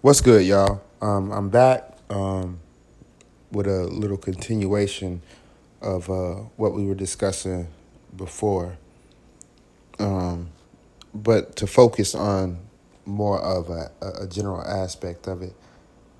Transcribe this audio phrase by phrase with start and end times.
[0.00, 0.80] What's good, y'all?
[1.02, 2.60] Um, I'm back um,
[3.50, 5.22] with a little continuation
[5.82, 7.66] of uh, what we were discussing
[8.16, 8.78] before,
[9.98, 10.50] um,
[11.12, 12.60] but to focus on
[13.06, 13.90] more of a,
[14.20, 15.54] a general aspect of it.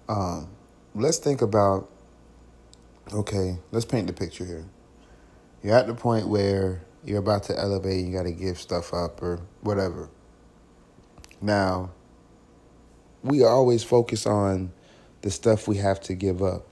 [0.09, 0.49] Um,
[0.97, 1.89] let's think about
[3.13, 4.65] okay, let's paint the picture here.
[5.63, 9.23] You're at the point where you're about to elevate, you got to give stuff up
[9.23, 10.11] or whatever.
[11.41, 11.91] Now,
[13.23, 14.73] we always focus on
[15.23, 16.67] the stuff we have to give up.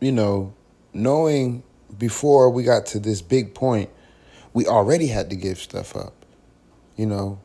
[0.00, 0.54] You know,
[0.92, 1.62] knowing
[1.98, 3.90] before we got to this big point,
[4.52, 6.14] we already had to give stuff up,
[6.96, 7.40] you know.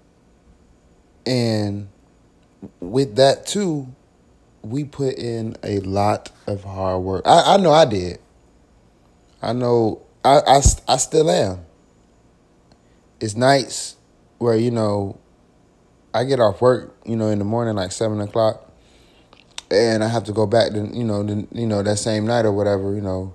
[1.25, 1.89] And
[2.79, 3.87] with that too,
[4.61, 7.23] we put in a lot of hard work.
[7.25, 8.19] I, I know I did.
[9.41, 11.65] I know I, I, I still am.
[13.19, 13.95] It's nights
[14.39, 15.19] where, you know,
[16.15, 18.71] I get off work, you know, in the morning like seven o'clock,
[19.69, 22.45] and I have to go back to you know, the, you know that same night
[22.45, 23.33] or whatever, you know,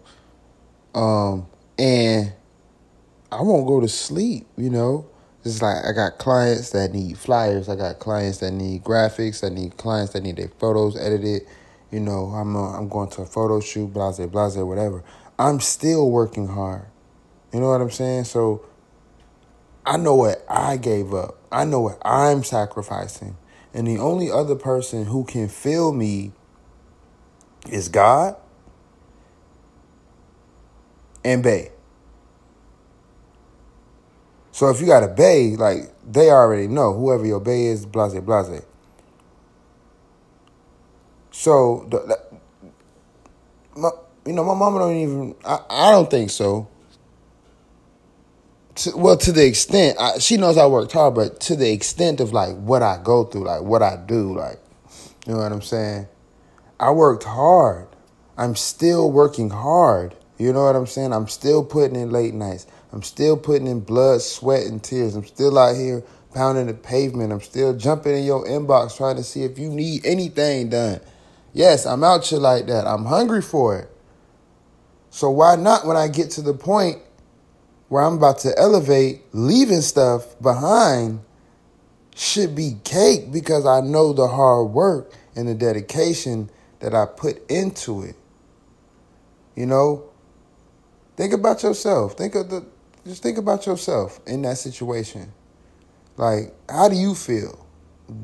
[0.95, 1.47] um,
[1.79, 2.33] and
[3.31, 5.07] I won't go to sleep, you know.
[5.45, 9.55] It's like I got clients that need flyers, I got clients that need graphics, I
[9.55, 11.43] need clients that need their photos edited.
[11.91, 15.05] You know, I'm uh, I'm going to a photo shoot, blase, blase, whatever.
[15.39, 16.87] I'm still working hard.
[17.53, 18.25] You know what I'm saying?
[18.25, 18.65] So
[19.91, 21.37] I know what I gave up.
[21.51, 23.37] I know what I'm sacrificing.
[23.75, 26.31] And the only other person who can feel me
[27.69, 28.37] is God
[31.25, 31.73] and Bay.
[34.53, 38.15] So if you got a Bay, like they already know whoever your Bay is, blase,
[38.21, 38.63] blase.
[41.33, 41.89] So,
[43.75, 43.91] my
[44.25, 46.69] you know, my mama don't even, I, I don't think so
[48.81, 52.21] to, well, to the extent I, she knows I worked hard, but to the extent
[52.21, 54.59] of like what I go through, like what I do, like
[55.27, 56.09] you know what I'm saying.
[56.79, 57.89] I worked hard.
[58.39, 60.17] I'm still working hard.
[60.39, 61.13] You know what I'm saying?
[61.13, 62.67] I'm still putting in late nights.
[62.93, 65.15] I'm still putting in blood, sweat, and tears.
[65.15, 66.03] I'm still out here
[66.35, 67.33] pounding the pavement.
[67.33, 71.01] I'm still jumping in your inbox trying to see if you need anything done.
[71.53, 72.87] Yes, I'm out here like that.
[72.87, 73.91] I'm hungry for it.
[75.11, 76.99] So why not when I get to the point
[77.91, 81.21] where I'm about to elevate, leaving stuff behind
[82.15, 87.45] should be cake because I know the hard work and the dedication that I put
[87.51, 88.15] into it.
[89.57, 90.05] You know,
[91.17, 92.17] think about yourself.
[92.17, 92.65] Think of the
[93.05, 95.33] just think about yourself in that situation.
[96.17, 97.67] Like, how do you feel?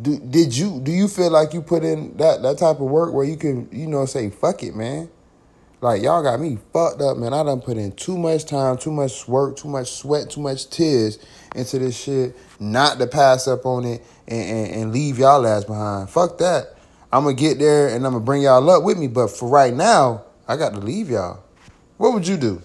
[0.03, 3.13] Do, did you do you feel like you put in that that type of work
[3.13, 5.11] where you can you know say fuck it, man?
[5.81, 7.35] Like y'all got me fucked up, man.
[7.35, 10.71] I done put in too much time, too much work, too much sweat, too much
[10.71, 11.19] tears
[11.55, 12.35] into this shit.
[12.59, 16.09] Not to pass up on it and, and, and leave y'all ass behind.
[16.09, 16.77] Fuck that.
[17.13, 19.07] I'm gonna get there and I'm gonna bring y'all up with me.
[19.07, 21.43] But for right now, I got to leave y'all.
[21.99, 22.63] What would you do?